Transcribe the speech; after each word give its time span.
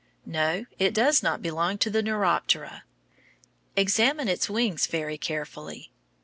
No, 0.25 0.65
it 0.79 0.95
does 0.95 1.21
not 1.21 1.43
belong 1.43 1.77
to 1.77 1.91
the 1.91 2.01
Neuroptera. 2.01 2.81
Examine 3.75 4.27
its 4.29 4.49
wings 4.49 4.87
very 4.87 5.19
carefully. 5.19 5.91